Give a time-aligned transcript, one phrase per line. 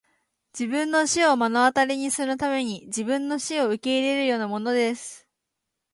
[0.51, 5.27] 自分の死を目の当たりにするために自分の死を受け入れるようなものです!